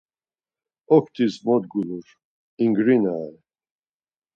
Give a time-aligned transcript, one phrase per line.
[0.97, 2.05] Oktis mot gulur,
[2.69, 3.33] ingrinare.